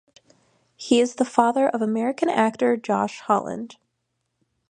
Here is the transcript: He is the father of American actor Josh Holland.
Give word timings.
He 0.77 0.99
is 0.99 1.13
the 1.17 1.25
father 1.25 1.69
of 1.69 1.79
American 1.83 2.27
actor 2.27 2.75
Josh 2.75 3.19
Holland. 3.19 3.75